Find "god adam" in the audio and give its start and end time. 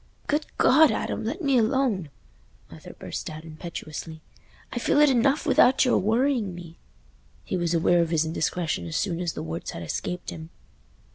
0.57-1.23